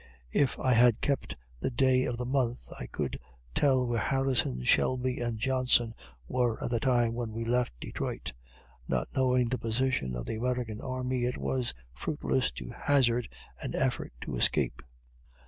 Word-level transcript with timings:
If 0.31 0.57
I 0.57 0.73
had 0.73 0.99
kept 0.99 1.35
the 1.59 1.69
day 1.69 2.05
of 2.05 2.17
the 2.17 2.25
month, 2.25 2.67
I 2.79 2.87
could 2.87 3.19
tell 3.53 3.85
where 3.85 3.99
Harrison, 3.99 4.63
Shelby, 4.63 5.19
and 5.19 5.37
Johnson, 5.37 5.93
were 6.27 6.57
at 6.63 6.71
the 6.71 6.79
time 6.79 7.13
when 7.13 7.31
we 7.31 7.45
left 7.45 7.79
Detroit. 7.79 8.33
Not 8.87 9.09
knowing 9.15 9.49
the 9.49 9.59
position 9.59 10.15
of 10.15 10.25
the 10.25 10.37
American 10.37 10.81
army, 10.81 11.25
it 11.25 11.37
was 11.37 11.75
fruitless 11.93 12.49
to 12.53 12.71
hazard 12.71 13.29
an 13.61 13.75
effort 13.75 14.11
to 14.21 14.35
escape. 14.37 14.81